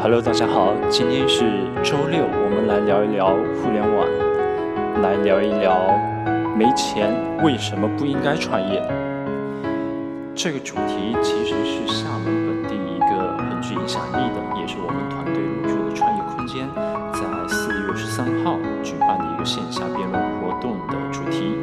[0.00, 1.42] Hello，大家好，今天是
[1.82, 4.06] 周六，我们来聊一聊互联网，
[5.02, 5.74] 来聊一聊
[6.56, 7.10] 没钱
[7.42, 8.80] 为什么不应该创业。
[10.36, 16.64] 这个主题其实是厦门本地一个很具影响力的，也是我们团队入驻的创业空间，
[17.12, 21.58] 在四月十三号举办的一个线下辩论活动的主题。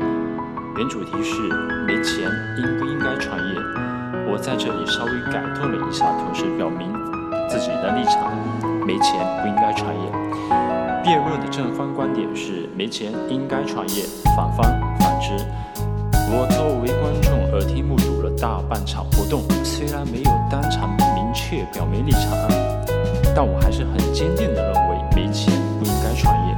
[0.76, 1.42] 原主题是
[1.88, 3.56] 没钱应不应该创业？
[4.28, 6.92] 我在这里稍微改动了一下，同时表明
[7.72, 8.32] 己的立场：
[8.86, 10.12] 没钱不应该创业。
[11.04, 14.04] 辩论的正方观点是没钱应该创业，
[14.36, 14.66] 反方
[15.00, 15.32] 反之。
[16.28, 22.32] 我作为观众耳听目睹了大半场活动，虽然没有当场明确表明立场，
[23.36, 26.56] 但我还是很坚定地认为没钱不应该创业，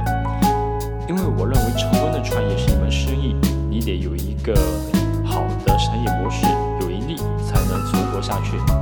[1.08, 3.34] 因为我认为成功的创业是一门生意，
[3.70, 4.54] 你得有一个
[5.24, 6.46] 好的商业模式，
[6.80, 8.77] 有盈利才能存活下去。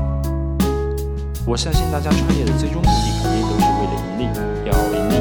[1.49, 4.27] 我相信大家创业的最终目的肯定都是为了盈利，
[4.67, 5.16] 要盈利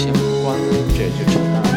[0.00, 0.58] 钱无关，
[0.96, 1.69] 这就扯淡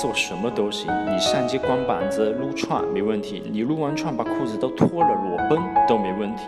[0.00, 6.44] 做什么都行，你上街光膀子撸串没问题，你撸完串把裤子都脱了裸奔都没问题，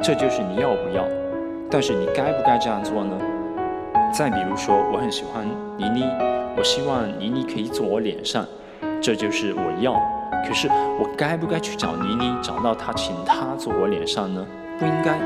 [0.00, 1.04] 这就是你要不要。
[1.68, 3.18] 但是你该不该这样做呢？
[4.16, 5.44] 再比如说，我很喜欢
[5.76, 6.04] 倪妮，
[6.56, 8.46] 我希望倪妮可以坐我脸上，
[9.02, 9.94] 这就是我要。
[10.46, 10.68] 可是
[11.00, 14.46] 我该不该去找倪妮，找到她，请她做我脸上呢？
[14.78, 15.18] 不应该，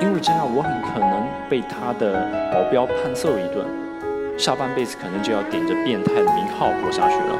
[0.00, 2.22] 因为这样我很可能被她的
[2.52, 3.66] 保镖胖揍一顿，
[4.36, 7.38] 下半辈子可能就要顶着变态的名号过下去了。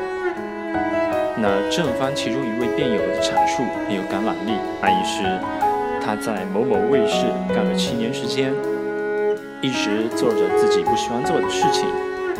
[1.38, 5.22] 那正方其中一位辩友的阐述很有感染力，那意是
[6.00, 8.54] 他在某某卫视干了七年时间，
[9.60, 11.84] 一直做着自己不喜欢做的事情，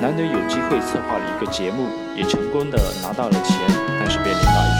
[0.00, 3.56] 难得有机会策划了一个节目，也成功的拿到了钱，
[4.00, 4.75] 但是被领导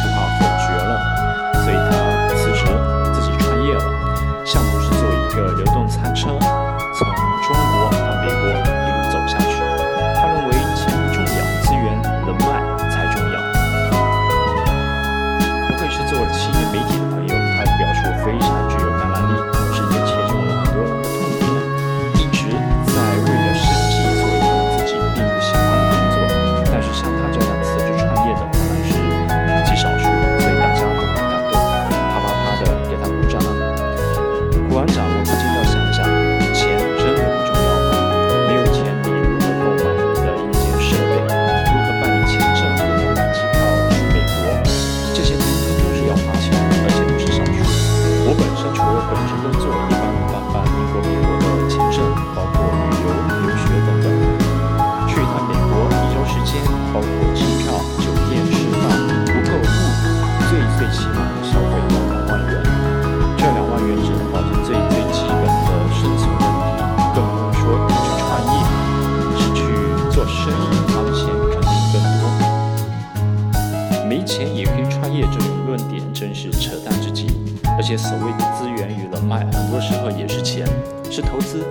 [74.27, 77.29] 钱也可以创业，这种论点真是扯淡至极。
[77.77, 80.67] 而且所谓的资源与人脉，很多时候也是钱，
[81.11, 81.65] 是投资。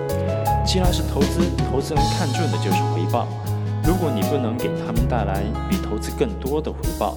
[0.64, 3.28] 既然是投资，投资人看重的就是回报。
[3.84, 7.16] 如果你不能给他们带来比投资更多的回报，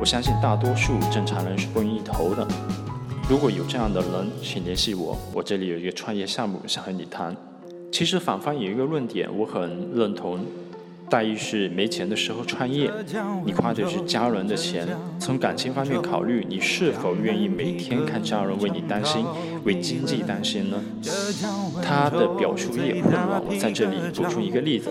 [0.00, 2.46] 我相信大多数正常人是不愿意投的。
[3.28, 7.36] 如果有这样的人，请联系我，我这里有一个创业项目想和你谈。
[7.90, 10.40] 其实反方有一个论点，我很认同。
[11.08, 12.90] 大意是没钱的时候创业，
[13.44, 14.86] 你花的是家人的钱。
[15.18, 19.24] 从感情方面考虑，你是否愿意每天看家人为你担心，
[19.64, 20.76] 为经济担心呢？
[21.82, 23.42] 他的表述也混乱。
[23.44, 24.90] 我在这里补充一个例子：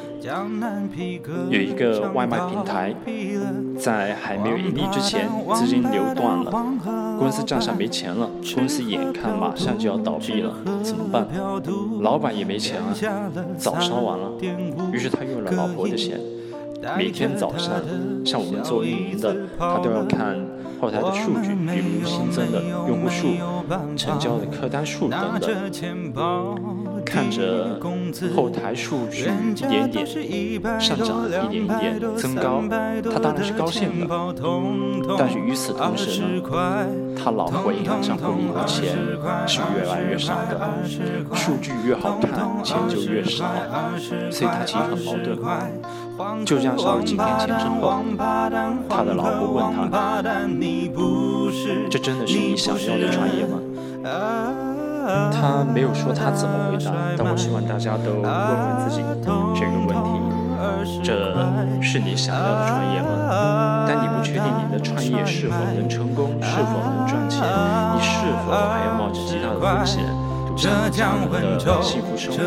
[1.50, 2.94] 有一个外卖平台，
[3.78, 6.52] 在还没有盈利之前，资金流断了，
[7.18, 10.54] 公司账上没钱了，公司眼看马上就要倒闭了，
[10.84, 11.28] 怎么办？
[12.02, 12.94] 老板也没钱了，
[13.58, 14.32] 早烧完了，
[14.92, 16.20] 于是他用了老婆的钱。
[16.98, 17.74] 每天早上，
[18.24, 20.36] 像我们做运营的，他都要看
[20.80, 23.30] 后台的数据，比如新增的用户数、
[23.96, 25.50] 成交的客单数等等。
[27.06, 27.80] 看着
[28.36, 30.06] 后台数据一点点
[30.80, 32.64] 上涨，一点一点增高，
[33.12, 34.08] 他当然是高兴的。
[35.18, 36.42] 但是与此同时呢，
[37.16, 38.98] 他老婆银行账户里的钱
[39.48, 40.60] 是越来越少的，
[41.36, 43.46] 数据越好看，钱就越少，
[44.32, 45.38] 所以他其实很矛盾。
[46.46, 48.50] 就这样烧了几天钱之后，他
[49.04, 50.24] 的老婆问他
[51.92, 52.26] ：“这真的。
[52.26, 53.55] 是你想要的创业吗？”
[54.06, 60.10] 他没有说他怎么回答，但我希望大家都问问自己这个问题：
[61.04, 61.36] 这
[61.82, 63.86] 是你想要的创业吗？
[63.88, 67.42] 但你不确定你的创业是否能成功，是否能赚钱，
[67.96, 70.04] 你是否还要冒着极大的风险，
[70.48, 72.38] 赌上家人的幸福生活，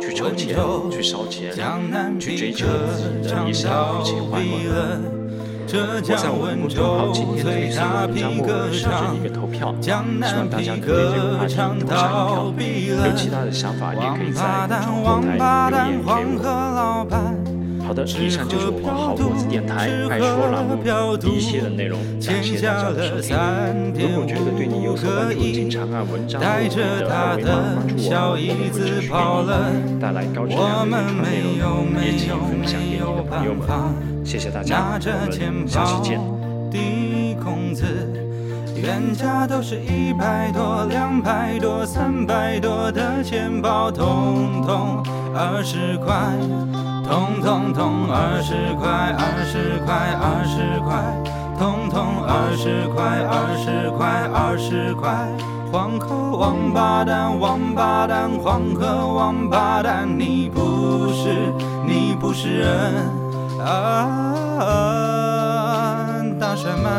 [0.00, 0.56] 去筹钱，
[0.90, 1.52] 去烧钱，
[2.18, 5.15] 去追求自己的理想与情怀吗？
[5.68, 12.54] 我在我们公众号今天推送的文章末尾设置一个投票，希望大家可以对这个话题投上一票。
[12.96, 15.36] 有其他的想法，也可以在公众后台
[15.70, 17.45] 留言给我。
[17.86, 20.74] 好的，以上就是我们好果子电台爱说栏目
[21.16, 23.36] 第一期的内容，感谢大家的收听。
[23.94, 29.14] 如果觉得对你有所帮助，经常按文章后面的二维码关注我，我们会持续给
[29.86, 33.62] 你带来高质量的原创内容，也请分享给你的朋友们。
[34.24, 36.20] 谢谢大家，我们下期见。
[38.76, 43.90] 原价都是一百多、两百多、三百多的钱包，
[45.34, 46.14] 二十块，
[47.06, 50.92] 通通通二十块，二十块，二十块，
[51.56, 55.28] 通通二十块，二十块，二十块。
[55.70, 61.52] 黄河王八蛋，王八蛋，黄河王八蛋，你不是，
[61.86, 62.66] 你不是人。
[63.60, 64.64] 啊，
[66.40, 66.90] 大山脉，